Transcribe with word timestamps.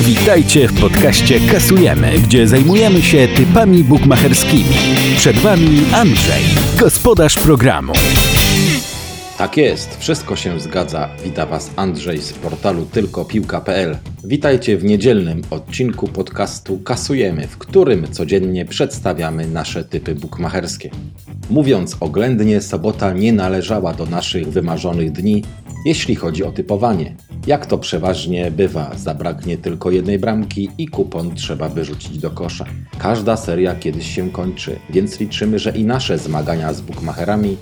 Witajcie 0.00 0.68
w 0.68 0.80
podcaście 0.80 1.40
Kasujemy, 1.52 2.12
gdzie 2.18 2.48
zajmujemy 2.48 3.02
się 3.02 3.28
typami 3.28 3.84
bukmacherskimi. 3.84 4.74
Przed 5.16 5.38
Wami 5.38 5.82
Andrzej, 5.92 6.42
gospodarz 6.78 7.34
programu. 7.34 7.92
Tak 9.38 9.56
jest, 9.56 9.96
wszystko 9.98 10.36
się 10.36 10.60
zgadza. 10.60 11.08
Wita 11.24 11.46
Was 11.46 11.70
Andrzej 11.76 12.18
z 12.18 12.32
portalu 12.32 12.86
tylkopiłka.pl. 12.86 13.98
Witajcie 14.24 14.76
w 14.76 14.84
niedzielnym 14.84 15.42
odcinku 15.50 16.08
podcastu 16.08 16.78
Kasujemy, 16.78 17.46
w 17.46 17.58
którym 17.58 18.12
codziennie 18.12 18.64
przedstawiamy 18.64 19.46
nasze 19.46 19.84
typy 19.84 20.14
bukmacherskie. 20.14 20.90
Mówiąc 21.50 21.96
oględnie, 22.00 22.60
sobota 22.60 23.12
nie 23.12 23.32
należała 23.32 23.94
do 23.94 24.06
naszych 24.06 24.48
wymarzonych 24.48 25.12
dni, 25.12 25.44
jeśli 25.84 26.14
chodzi 26.14 26.44
o 26.44 26.52
typowanie. 26.52 27.14
Jak 27.46 27.66
to 27.66 27.78
przeważnie 27.78 28.50
bywa, 28.50 28.90
zabraknie 28.96 29.58
tylko 29.58 29.90
jednej 29.90 30.18
bramki 30.18 30.68
i 30.78 30.88
kupon 30.88 31.34
trzeba 31.34 31.68
wyrzucić 31.68 32.18
do 32.18 32.30
kosza. 32.30 32.64
Każda 32.98 33.36
seria 33.36 33.74
kiedyś 33.74 34.14
się 34.14 34.30
kończy, 34.30 34.76
więc 34.90 35.20
liczymy, 35.20 35.58
że 35.58 35.70
i 35.70 35.84
nasze 35.84 36.18
zmagania 36.18 36.72
z 36.72 36.80
bukmacherami 36.80 37.56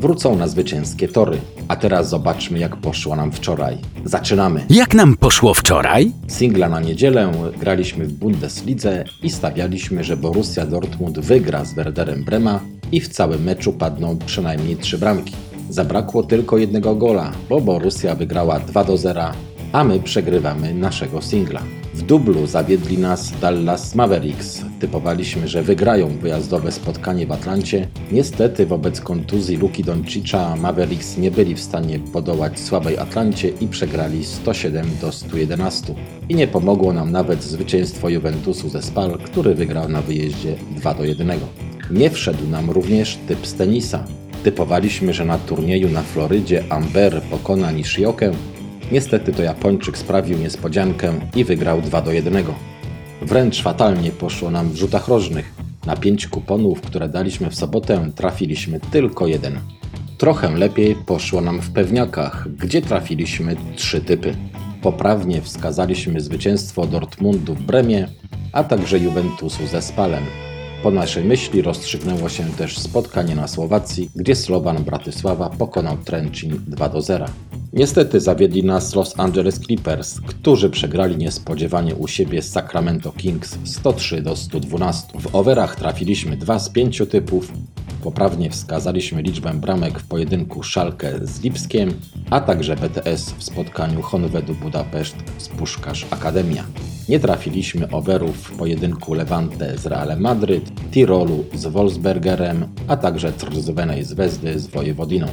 wrócą 0.00 0.36
na 0.36 0.48
zwycięskie 0.48 1.08
tory. 1.08 1.38
A 1.68 1.76
teraz 1.76 2.08
zobaczmy, 2.08 2.58
jak 2.58 2.76
poszło 2.76 3.16
nam 3.16 3.32
wczoraj. 3.32 3.78
Zaczynamy! 4.04 4.64
Jak 4.70 4.94
nam 4.94 5.16
poszło 5.16 5.54
wczoraj? 5.54 6.12
Singla 6.28 6.68
na 6.68 6.80
niedzielę 6.80 7.32
graliśmy 7.60 8.06
w 8.06 8.12
Bundeslidze 8.12 9.04
i 9.22 9.30
stawialiśmy, 9.30 10.04
że 10.04 10.16
Borussia 10.16 10.66
Dortmund 10.66 11.18
wygra 11.18 11.64
z 11.64 11.74
Werderem 11.74 12.24
Brema 12.24 12.60
i 12.92 13.00
w 13.00 13.08
całym 13.08 13.42
meczu 13.42 13.72
padną 13.72 14.18
przynajmniej 14.26 14.76
trzy 14.76 14.98
bramki. 14.98 15.32
Zabrakło 15.70 16.22
tylko 16.22 16.58
jednego 16.58 16.94
gola, 16.94 17.32
bo 17.48 17.60
Borussia 17.60 18.14
wygrała 18.14 18.60
2 18.60 18.84
do 18.84 18.96
0, 18.96 19.22
a 19.72 19.84
my 19.84 20.00
przegrywamy 20.00 20.74
naszego 20.74 21.22
singla. 21.22 21.62
W 21.94 22.02
dublu 22.02 22.46
zawiedli 22.46 22.98
nas 22.98 23.32
Dallas 23.40 23.94
Mavericks. 23.94 24.62
Typowaliśmy, 24.80 25.48
że 25.48 25.62
wygrają 25.62 26.08
wyjazdowe 26.08 26.72
spotkanie 26.72 27.26
w 27.26 27.32
Atlancie. 27.32 27.88
Niestety 28.12 28.66
wobec 28.66 29.00
kontuzji 29.00 29.56
Luki 29.56 29.84
Doncicza 29.84 30.56
Mavericks 30.56 31.16
nie 31.18 31.30
byli 31.30 31.54
w 31.54 31.60
stanie 31.60 31.98
podołać 31.98 32.60
słabej 32.60 32.98
Atlancie 32.98 33.48
i 33.48 33.66
przegrali 33.66 34.24
107 34.24 34.86
do 35.00 35.12
111. 35.12 35.94
I 36.28 36.34
nie 36.34 36.48
pomogło 36.48 36.92
nam 36.92 37.12
nawet 37.12 37.42
zwycięstwo 37.42 38.08
Juventusu 38.08 38.68
ze 38.68 38.82
Spal, 38.82 39.18
który 39.18 39.54
wygrał 39.54 39.88
na 39.88 40.02
wyjeździe 40.02 40.54
2 40.76 40.94
do 40.94 41.04
1. 41.04 41.30
Nie 41.90 42.10
wszedł 42.10 42.48
nam 42.48 42.70
również 42.70 43.18
typ 43.28 43.46
z 43.46 43.54
tenisa. 43.54 44.04
Typowaliśmy, 44.42 45.14
że 45.14 45.24
na 45.24 45.38
turnieju 45.38 45.88
na 45.88 46.02
Florydzie 46.02 46.64
Amber 46.68 47.22
pokona 47.22 47.70
Nishiokę. 47.70 48.32
Niestety 48.92 49.32
to 49.32 49.42
Japończyk 49.42 49.98
sprawił 49.98 50.38
niespodziankę 50.38 51.12
i 51.36 51.44
wygrał 51.44 51.82
2 51.82 52.02
do 52.02 52.12
1. 52.12 52.44
Wręcz 53.22 53.62
fatalnie 53.62 54.10
poszło 54.10 54.50
nam 54.50 54.70
w 54.70 54.76
rzutach 54.76 55.08
rożnych. 55.08 55.54
Na 55.86 55.96
pięć 55.96 56.26
kuponów, 56.26 56.80
które 56.80 57.08
daliśmy 57.08 57.50
w 57.50 57.54
sobotę, 57.54 58.10
trafiliśmy 58.14 58.80
tylko 58.80 59.26
jeden. 59.26 59.58
Trochę 60.18 60.56
lepiej 60.56 60.94
poszło 60.94 61.40
nam 61.40 61.60
w 61.60 61.70
pewniakach, 61.70 62.48
gdzie 62.58 62.82
trafiliśmy 62.82 63.56
trzy 63.76 64.00
typy. 64.00 64.34
Poprawnie 64.82 65.42
wskazaliśmy 65.42 66.20
zwycięstwo 66.20 66.86
Dortmundu 66.86 67.54
w 67.54 67.62
Bremie, 67.62 68.08
a 68.52 68.64
także 68.64 68.98
Juventusu 68.98 69.66
ze 69.66 69.82
Spalem. 69.82 70.24
Po 70.82 70.90
naszej 70.90 71.24
myśli 71.24 71.62
rozstrzygnęło 71.62 72.28
się 72.28 72.44
też 72.44 72.78
spotkanie 72.78 73.34
na 73.34 73.48
Słowacji, 73.48 74.10
gdzie 74.16 74.36
Slovan 74.36 74.84
Bratysława 74.84 75.50
pokonał 75.50 75.96
Trencin 75.96 76.60
2 76.66 76.88
do 76.88 77.02
0. 77.02 77.26
Niestety 77.72 78.20
zawiedli 78.20 78.64
nas 78.64 78.94
Los 78.94 79.18
Angeles 79.18 79.60
Clippers, 79.60 80.20
którzy 80.20 80.70
przegrali 80.70 81.16
niespodziewanie 81.16 81.94
u 81.94 82.08
siebie 82.08 82.42
z 82.42 82.50
Sacramento 82.50 83.12
Kings 83.12 83.58
103 83.64 84.22
do 84.22 84.36
112. 84.36 85.20
W 85.20 85.34
overach 85.34 85.76
trafiliśmy 85.76 86.36
dwa 86.36 86.58
z 86.58 86.70
pięciu 86.70 87.06
typów, 87.06 87.52
poprawnie 88.00 88.50
wskazaliśmy 88.50 89.22
liczbę 89.22 89.54
bramek 89.54 89.98
w 89.98 90.04
pojedynku 90.04 90.62
Szalkę 90.62 91.12
z 91.22 91.40
Lipskiem, 91.42 91.94
a 92.30 92.40
także 92.40 92.76
BTS 92.76 93.30
w 93.30 93.42
spotkaniu 93.42 94.02
Honvedu 94.02 94.54
Budapeszt 94.54 95.16
z 95.38 95.48
Puszkarz 95.48 96.06
Akademia. 96.10 96.64
Nie 97.08 97.20
trafiliśmy 97.20 97.90
overów 97.90 98.36
w 98.36 98.56
pojedynku 98.56 99.14
Levante 99.14 99.78
z 99.78 99.86
Realem 99.86 100.20
Madryt, 100.20 100.72
Tirolu 100.90 101.44
z 101.54 101.66
Wolfsbergerem, 101.66 102.68
a 102.88 102.96
także 102.96 103.32
Trzwenej 103.32 104.04
Zvezdy 104.04 104.58
z 104.58 104.66
Wojewodiną. 104.66 105.26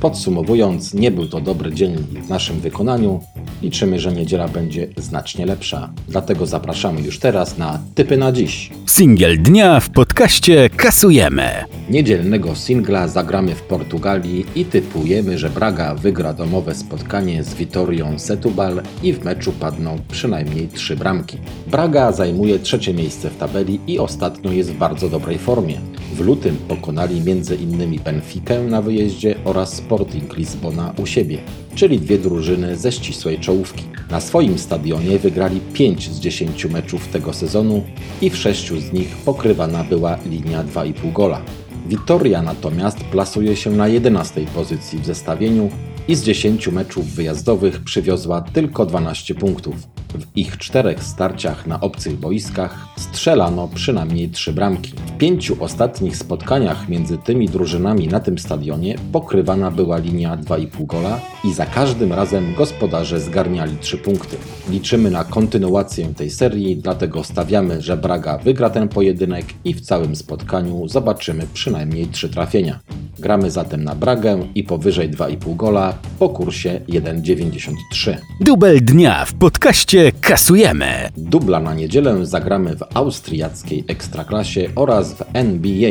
Podsumowując, 0.00 0.94
nie 0.94 1.10
był 1.10 1.28
to 1.28 1.40
dobry 1.40 1.74
dzień 1.74 1.96
w 1.96 2.28
naszym 2.28 2.60
wykonaniu. 2.60 3.20
Liczymy, 3.62 4.00
że 4.00 4.12
niedziela 4.12 4.48
będzie 4.48 4.88
znacznie 4.96 5.46
lepsza. 5.46 5.92
Dlatego 6.08 6.46
zapraszamy 6.46 7.00
już 7.00 7.18
teraz 7.18 7.58
na 7.58 7.78
typy 7.94 8.16
na 8.16 8.32
dziś. 8.32 8.70
Singiel 8.86 9.42
dnia 9.42 9.80
w 9.80 9.90
podcaście 9.90 10.70
Kasujemy. 10.70 11.64
Niedzielnego 11.90 12.56
singla 12.56 13.08
zagramy 13.08 13.54
w 13.54 13.62
Portugalii 13.62 14.46
i 14.54 14.64
typujemy, 14.64 15.38
że 15.38 15.50
Braga 15.50 15.94
wygra 15.94 16.32
domowe 16.32 16.74
spotkanie 16.74 17.44
z 17.44 17.54
Vitorią 17.54 18.18
Setubal 18.18 18.82
i 19.02 19.12
w 19.12 19.24
meczu 19.24 19.52
padną 19.52 19.98
przynajmniej 20.10 20.68
trzy 20.68 20.96
bramki. 20.96 21.38
Braga 21.66 22.12
zajmuje 22.12 22.58
trzecie 22.58 22.94
miejsce 22.94 23.30
w 23.30 23.36
tabeli 23.36 23.80
i 23.86 23.98
ostatnio 23.98 24.52
jest 24.52 24.72
w 24.72 24.78
bardzo 24.78 25.08
dobrej 25.08 25.38
formie. 25.38 25.80
W 26.14 26.20
lutym 26.20 26.56
pokonali 26.68 27.22
m.in. 27.26 28.00
Benfikę 28.04 28.62
na 28.62 28.82
wyjeździe 28.82 29.34
oraz 29.44 29.74
Sporting 29.74 30.36
Lizbona 30.36 30.94
u 31.02 31.06
siebie, 31.06 31.38
czyli 31.74 31.98
dwie 31.98 32.18
drużyny 32.18 32.76
ze 32.76 32.92
ścisłej 32.92 33.38
czołówki. 33.38 33.84
Na 34.10 34.20
swoim 34.20 34.58
stadionie 34.58 35.18
wygrali 35.18 35.60
5 35.72 36.10
z 36.10 36.20
10 36.20 36.64
meczów 36.64 37.08
tego 37.08 37.32
sezonu 37.32 37.82
i 38.22 38.30
w 38.30 38.36
6 38.36 38.68
z 38.68 38.92
nich 38.92 39.16
pokrywana 39.16 39.84
była 39.84 40.18
linia 40.26 40.64
2,5 40.64 41.12
gola. 41.12 41.42
Witoria 41.90 42.42
natomiast 42.42 42.98
plasuje 42.98 43.56
się 43.56 43.70
na 43.70 43.88
11 43.88 44.46
pozycji 44.54 44.98
w 44.98 45.06
zestawieniu 45.06 45.70
i 46.08 46.14
z 46.14 46.22
10 46.22 46.68
meczów 46.68 47.06
wyjazdowych 47.06 47.84
przywiozła 47.84 48.40
tylko 48.40 48.86
12 48.86 49.34
punktów. 49.34 49.74
W 50.14 50.36
ich 50.36 50.58
czterech 50.58 51.04
starciach 51.04 51.66
na 51.66 51.80
obcych 51.80 52.18
boiskach 52.18 52.88
strzelano 52.96 53.68
przynajmniej 53.74 54.30
trzy 54.30 54.52
bramki. 54.52 54.92
W 54.92 55.18
pięciu 55.18 55.56
ostatnich 55.64 56.16
spotkaniach 56.16 56.88
między 56.88 57.18
tymi 57.18 57.48
drużynami 57.48 58.08
na 58.08 58.20
tym 58.20 58.38
stadionie 58.38 58.96
pokrywana 59.12 59.70
była 59.70 59.98
linia 59.98 60.36
2,5 60.36 60.86
gola 60.86 61.20
i 61.44 61.52
za 61.52 61.66
każdym 61.66 62.12
razem 62.12 62.54
gospodarze 62.54 63.20
zgarniali 63.20 63.76
trzy 63.76 63.98
punkty. 63.98 64.36
Liczymy 64.70 65.10
na 65.10 65.24
kontynuację 65.24 66.14
tej 66.14 66.30
serii, 66.30 66.76
dlatego 66.76 67.24
stawiamy, 67.24 67.80
że 67.80 67.96
Braga 67.96 68.38
wygra 68.38 68.70
ten 68.70 68.88
pojedynek 68.88 69.46
i 69.64 69.74
w 69.74 69.80
całym 69.80 70.16
spotkaniu 70.16 70.88
zobaczymy 70.88 71.46
przynajmniej 71.54 72.06
trzy 72.06 72.28
trafienia. 72.28 72.80
Gramy 73.20 73.50
zatem 73.50 73.84
na 73.84 73.94
Bragę 73.94 74.46
i 74.54 74.64
powyżej 74.64 75.10
2,5 75.10 75.56
gola 75.56 75.94
po 76.18 76.28
kursie 76.28 76.80
1,93. 76.88 78.16
Dubel 78.40 78.84
dnia 78.84 79.24
w 79.24 79.34
podcaście 79.34 80.12
Kasujemy. 80.20 81.08
Dubla 81.16 81.60
na 81.60 81.74
niedzielę 81.74 82.26
zagramy 82.26 82.76
w 82.76 82.84
austriackiej 82.94 83.84
ekstraklasie 83.88 84.68
oraz 84.76 85.14
w 85.14 85.22
NBA. 85.32 85.90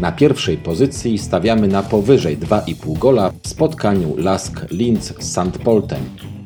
Na 0.00 0.12
pierwszej 0.12 0.56
pozycji 0.56 1.18
stawiamy 1.18 1.68
na 1.68 1.82
powyżej 1.82 2.38
2,5 2.38 2.98
gola 2.98 3.32
w 3.42 3.48
spotkaniu 3.48 4.16
Lask 4.16 4.70
Linz 4.70 5.14
z 5.18 5.32
St. 5.32 5.58
Polten. 5.64 6.02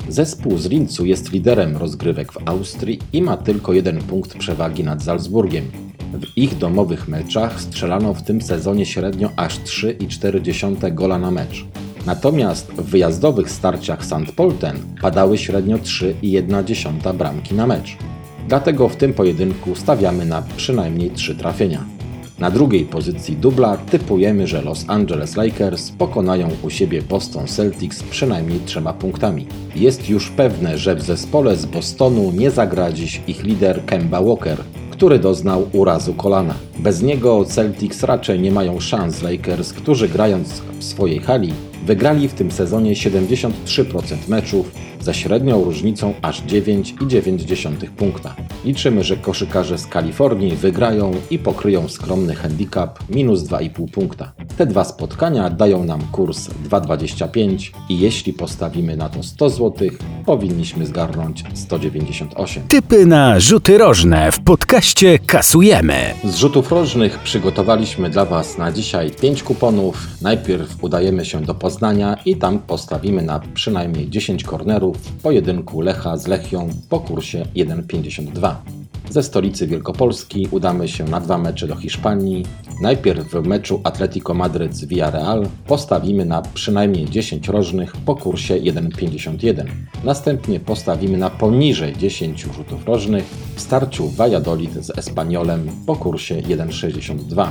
Zespół 0.09 0.57
z 0.57 0.65
Linzu 0.65 1.05
jest 1.05 1.31
liderem 1.31 1.77
rozgrywek 1.77 2.31
w 2.31 2.49
Austrii 2.49 2.99
i 3.13 3.21
ma 3.21 3.37
tylko 3.37 3.73
jeden 3.73 3.97
punkt 3.97 4.37
przewagi 4.37 4.83
nad 4.83 5.03
Salzburgiem. 5.03 5.88
W 6.13 6.37
ich 6.37 6.57
domowych 6.57 7.07
meczach 7.07 7.61
strzelano 7.61 8.13
w 8.13 8.23
tym 8.23 8.41
sezonie 8.41 8.85
średnio 8.85 9.29
aż 9.35 9.59
3,4 9.59 10.93
gola 10.93 11.19
na 11.19 11.31
mecz. 11.31 11.65
Natomiast 12.05 12.71
w 12.71 12.83
wyjazdowych 12.83 13.51
starciach 13.51 14.05
St. 14.05 14.31
Polten 14.35 14.77
padały 15.01 15.37
średnio 15.37 15.77
3,1 15.77 17.15
bramki 17.15 17.55
na 17.55 17.67
mecz. 17.67 17.97
Dlatego 18.47 18.89
w 18.89 18.95
tym 18.95 19.13
pojedynku 19.13 19.75
stawiamy 19.75 20.25
na 20.25 20.41
przynajmniej 20.57 21.11
3 21.11 21.35
trafienia. 21.35 21.85
Na 22.39 22.51
drugiej 22.51 22.85
pozycji 22.85 23.35
dubla 23.35 23.77
typujemy, 23.77 24.47
że 24.47 24.61
Los 24.61 24.85
Angeles 24.87 25.35
Lakers 25.35 25.91
pokonają 25.91 26.49
u 26.63 26.69
siebie 26.69 27.01
Boston 27.01 27.47
Celtics 27.47 28.03
przynajmniej 28.03 28.59
trzema 28.65 28.93
punktami. 28.93 29.47
Jest 29.75 30.09
już 30.09 30.29
pewne, 30.29 30.77
że 30.77 30.95
w 30.95 31.01
zespole 31.01 31.55
z 31.55 31.65
Bostonu 31.65 32.31
nie 32.31 32.51
zagra 32.51 32.91
dziś 32.91 33.21
ich 33.27 33.43
lider 33.43 33.85
Kemba 33.85 34.21
Walker, 34.21 34.57
który 34.99 35.19
doznał 35.19 35.67
urazu 35.73 36.13
kolana. 36.13 36.53
Bez 36.79 37.01
niego 37.01 37.45
Celtics 37.45 38.03
raczej 38.03 38.39
nie 38.39 38.51
mają 38.51 38.79
szans 38.79 39.21
Lakers, 39.21 39.73
którzy 39.73 40.09
grając 40.09 40.49
w 40.79 40.83
swojej 40.83 41.19
hali 41.19 41.53
wygrali 41.85 42.27
w 42.27 42.33
tym 42.33 42.51
sezonie 42.51 42.93
73% 42.93 43.49
meczów 44.27 44.71
ze 45.01 45.13
średnią 45.13 45.63
różnicą 45.63 46.13
aż 46.21 46.43
9,9 46.43 47.89
punkta. 47.89 48.35
Liczymy, 48.65 49.03
że 49.03 49.17
koszykarze 49.17 49.77
z 49.77 49.87
Kalifornii 49.87 50.55
wygrają 50.55 51.11
i 51.31 51.39
pokryją 51.39 51.89
skromny 51.89 52.35
handicap 52.35 52.99
minus 53.09 53.43
2,5 53.43 53.91
punkta. 53.91 54.31
Te 54.57 54.65
dwa 54.65 54.83
spotkania 54.83 55.49
dają 55.49 55.83
nam 55.83 56.01
kurs 56.11 56.49
2,25 56.69 57.71
i 57.89 57.99
jeśli 57.99 58.33
postawimy 58.33 58.97
na 58.97 59.09
to 59.09 59.23
100 59.23 59.49
zł, 59.49 59.89
powinniśmy 60.25 60.85
zgarnąć 60.85 61.43
198. 61.53 62.63
Typy 62.67 63.05
na 63.05 63.39
rzuty 63.39 63.77
rożne 63.77 64.31
w 64.31 64.39
podcaście 64.39 65.19
kasujemy. 65.19 66.13
Z 66.23 66.35
rzutów 66.35 66.71
rożnych 66.71 67.19
przygotowaliśmy 67.19 68.09
dla 68.09 68.25
Was 68.25 68.57
na 68.57 68.71
dzisiaj 68.71 69.11
5 69.11 69.43
kuponów. 69.43 70.07
Najpierw 70.21 70.83
udajemy 70.83 71.25
się 71.25 71.41
do 71.41 71.55
Poznania 71.55 72.17
i 72.25 72.35
tam 72.35 72.59
postawimy 72.59 73.21
na 73.21 73.39
przynajmniej 73.53 74.09
10 74.09 74.43
kornerów 74.43 74.88
w 74.93 75.21
pojedynku 75.21 75.81
Lecha 75.81 76.17
z 76.17 76.27
Lechią 76.27 76.69
po 76.89 76.99
kursie 76.99 77.45
1,52. 77.55 78.78
Ze 79.09 79.23
stolicy 79.23 79.67
Wielkopolski 79.67 80.47
udamy 80.51 80.87
się 80.87 81.03
na 81.03 81.19
dwa 81.19 81.37
mecze 81.37 81.67
do 81.67 81.75
Hiszpanii. 81.75 82.45
Najpierw 82.81 83.31
w 83.31 83.47
meczu 83.47 83.81
Atletico 83.83 84.33
Madryt 84.33 84.75
z 84.75 84.85
Villarreal 84.85 85.47
postawimy 85.67 86.25
na 86.25 86.41
przynajmniej 86.41 87.05
10 87.05 87.47
rożnych 87.47 87.93
po 88.05 88.15
kursie 88.15 88.55
1,51. 88.55 89.65
Następnie 90.03 90.59
postawimy 90.59 91.17
na 91.17 91.29
poniżej 91.29 91.97
10 91.97 92.41
rzutów 92.41 92.85
rożnych 92.85 93.23
w 93.55 93.61
starciu 93.61 94.09
Valladolid 94.09 94.85
z 94.85 94.97
Espaniolem 94.97 95.69
po 95.85 95.95
kursie 95.95 96.35
1,62. 96.35 97.47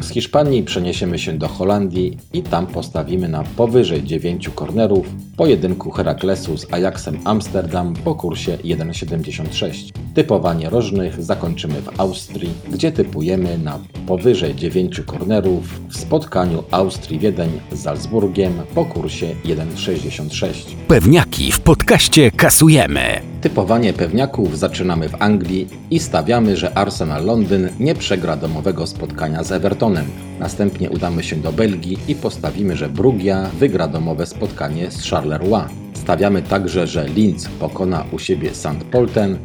Z 0.00 0.08
Hiszpanii 0.08 0.62
przeniesiemy 0.62 1.18
się 1.18 1.32
do 1.32 1.48
Holandii 1.48 2.18
i 2.32 2.42
tam 2.42 2.66
postawimy 2.66 3.28
na 3.28 3.44
powyżej 3.44 4.02
9 4.02 4.48
kornerów 4.48 5.06
pojedynku 5.36 5.90
Heraklesu 5.90 6.56
z 6.56 6.72
Ajaxem 6.72 7.18
Amsterdam 7.24 7.94
po 8.04 8.14
kursie 8.14 8.56
1,76. 8.56 9.99
Typowanie 10.20 10.70
rożnych 10.70 11.22
zakończymy 11.22 11.82
w 11.82 12.00
Austrii, 12.00 12.54
gdzie 12.70 12.92
typujemy 12.92 13.58
na 13.58 13.78
powyżej 14.06 14.54
9 14.54 15.00
kornerów 15.06 15.80
w 15.88 15.96
spotkaniu 15.96 16.64
Austrii-Wiedeń 16.70 17.50
z 17.72 17.82
Salzburgiem 17.82 18.52
po 18.74 18.84
kursie 18.84 19.26
1,66. 19.44 20.76
Pewniaki 20.88 21.52
w 21.52 21.60
podcaście 21.60 22.30
kasujemy. 22.30 23.00
Typowanie 23.40 23.92
pewniaków 23.92 24.58
zaczynamy 24.58 25.08
w 25.08 25.22
Anglii 25.22 25.68
i 25.90 25.98
stawiamy, 25.98 26.56
że 26.56 26.78
Arsenal 26.78 27.24
Londyn 27.24 27.68
nie 27.78 27.94
przegra 27.94 28.36
domowego 28.36 28.86
spotkania 28.86 29.44
z 29.44 29.52
Evertonem. 29.52 30.06
Następnie 30.38 30.90
udamy 30.90 31.22
się 31.22 31.36
do 31.36 31.52
Belgii 31.52 31.98
i 32.08 32.14
postawimy, 32.14 32.76
że 32.76 32.88
Brugia 32.88 33.50
wygra 33.58 33.88
domowe 33.88 34.26
spotkanie 34.26 34.90
z 34.90 35.10
Charleroi. 35.10 35.62
Stawiamy 35.94 36.42
także, 36.42 36.86
że 36.86 37.08
Linz 37.08 37.48
pokona 37.48 38.04
u 38.12 38.18
siebie 38.18 38.54
St. 38.54 38.84
Polten 38.90 39.38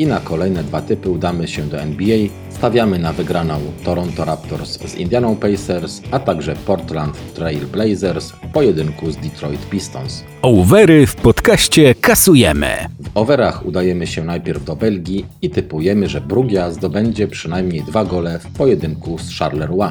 i 0.00 0.06
na 0.06 0.20
kolejne 0.20 0.64
dwa 0.64 0.82
typy 0.82 1.10
udamy 1.10 1.48
się 1.48 1.62
do 1.62 1.80
NBA. 1.80 2.18
Stawiamy 2.50 2.98
na 2.98 3.12
wygraną 3.12 3.60
Toronto 3.84 4.24
Raptors 4.24 4.78
z 4.78 4.94
Indianą 4.94 5.36
Pacers, 5.36 6.02
a 6.10 6.18
także 6.18 6.54
Portland 6.66 7.34
Trail 7.34 7.66
Blazers 7.66 8.30
w 8.30 8.52
pojedynku 8.52 9.10
z 9.10 9.16
Detroit 9.16 9.66
Pistons. 9.70 10.24
Overy 10.42 11.06
w 11.06 11.16
podcaście 11.16 11.94
kasujemy. 11.94 12.66
W 13.00 13.10
overach 13.14 13.66
udajemy 13.66 14.06
się 14.06 14.24
najpierw 14.24 14.64
do 14.64 14.76
Belgii 14.76 15.26
i 15.42 15.50
typujemy, 15.50 16.08
że 16.08 16.20
Brugia 16.20 16.70
zdobędzie 16.70 17.28
przynajmniej 17.28 17.82
dwa 17.82 18.04
gole 18.04 18.38
w 18.38 18.46
pojedynku 18.58 19.18
z 19.18 19.38
Charleroi. 19.38 19.90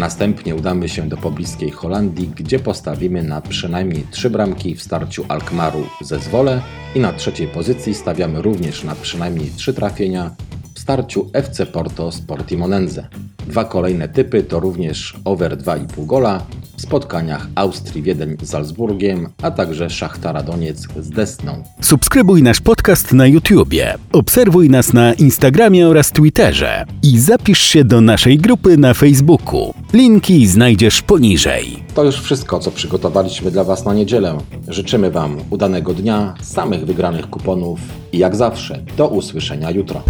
Następnie 0.00 0.54
udamy 0.54 0.88
się 0.88 1.08
do 1.08 1.16
pobliskiej 1.16 1.70
Holandii, 1.70 2.28
gdzie 2.36 2.58
postawimy 2.58 3.22
na 3.22 3.40
przynajmniej 3.40 4.04
trzy 4.10 4.30
bramki 4.30 4.74
w 4.74 4.82
starciu 4.82 5.24
Alkmaru 5.28 5.86
ze 6.00 6.18
Zwole 6.18 6.62
i 6.94 7.00
na 7.00 7.12
trzeciej 7.12 7.48
pozycji 7.48 7.94
stawiamy 7.94 8.42
również 8.42 8.84
na 8.84 8.94
przynajmniej 8.94 9.50
trzy 9.50 9.74
trafienia 9.74 10.30
w 10.74 10.80
starciu 10.80 11.30
FC 11.32 11.66
Porto 11.66 12.12
z 12.12 12.20
Portimonense. 12.20 13.08
Dwa 13.46 13.64
kolejne 13.64 14.08
typy 14.08 14.42
to 14.42 14.60
również 14.60 15.16
over 15.24 15.58
2,5 15.58 16.06
gola 16.06 16.46
spotkaniach 16.80 17.46
Austrii-Wiedeń 17.54 18.36
z 18.42 18.48
Salzburgiem, 18.48 19.28
a 19.42 19.50
także 19.50 19.90
Szachtara 19.90 20.42
Donieck 20.42 20.92
z 21.00 21.10
Desną. 21.10 21.62
Subskrybuj 21.80 22.42
nasz 22.42 22.60
podcast 22.60 23.12
na 23.12 23.26
YouTubie, 23.26 23.94
obserwuj 24.12 24.70
nas 24.70 24.92
na 24.92 25.12
Instagramie 25.14 25.88
oraz 25.88 26.12
Twitterze 26.12 26.84
i 27.02 27.18
zapisz 27.18 27.60
się 27.60 27.84
do 27.84 28.00
naszej 28.00 28.38
grupy 28.38 28.76
na 28.76 28.94
Facebooku. 28.94 29.74
Linki 29.92 30.46
znajdziesz 30.46 31.02
poniżej. 31.02 31.82
To 31.94 32.04
już 32.04 32.16
wszystko, 32.20 32.58
co 32.58 32.70
przygotowaliśmy 32.70 33.50
dla 33.50 33.64
Was 33.64 33.84
na 33.84 33.94
niedzielę. 33.94 34.38
Życzymy 34.68 35.10
Wam 35.10 35.36
udanego 35.50 35.94
dnia, 35.94 36.34
samych 36.42 36.84
wygranych 36.84 37.30
kuponów 37.30 37.80
i 38.12 38.18
jak 38.18 38.36
zawsze, 38.36 38.82
do 38.96 39.08
usłyszenia 39.08 39.70
jutro. 39.70 40.02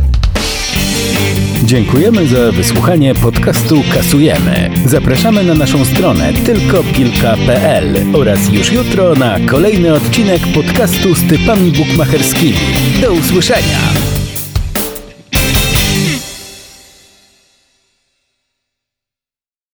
Dziękujemy 1.64 2.26
za 2.26 2.52
wysłuchanie 2.52 3.14
podcastu 3.14 3.82
Kasujemy. 3.94 4.70
Zapraszamy 4.86 5.44
na 5.44 5.54
naszą 5.54 5.84
stronę 5.84 6.32
tylkopilka.pl 6.32 7.94
oraz 8.12 8.52
już 8.52 8.72
jutro 8.72 9.14
na 9.14 9.40
kolejny 9.40 9.94
odcinek 9.94 10.40
podcastu 10.54 11.14
z 11.14 11.28
typami 11.28 11.72
bukmacherskimi. 11.72 12.58
Do 13.00 13.12
usłyszenia! 13.12 14.19